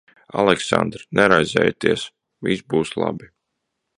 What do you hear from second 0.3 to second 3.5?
Aleksandr, neraizējieties. Viss būs labi.